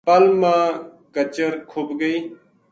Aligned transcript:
پل 0.05 0.23
ما 0.41 0.57
کچر 1.13 1.51
کھُب 1.69 1.87
گئی 1.99 2.17